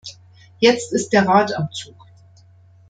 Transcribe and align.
Jetzt 0.57 0.93
ist 0.93 1.13
der 1.13 1.27
Rat 1.27 1.55
am 1.55 1.69
Zug. 1.71 2.07